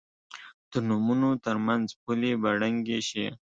[0.71, 3.25] د نومونو تر منځ پولې به ړنګې شي.